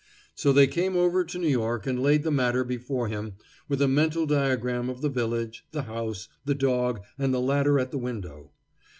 [0.33, 3.33] So they came over to New York and laid the matter before him,
[3.69, 7.91] with a mental diagram of the village, the house, the dog, and the ladder at
[7.91, 8.49] the window.